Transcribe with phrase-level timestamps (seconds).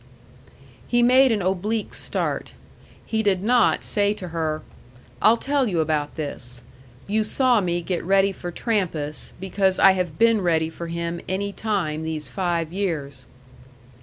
[0.87, 2.53] He made an oblique start.
[3.05, 4.63] He did not say to her:
[5.21, 6.63] "I'll tell you about this.
[7.05, 11.53] You saw me get ready for Trampas because I have been ready for him any
[11.53, 13.27] time these five years."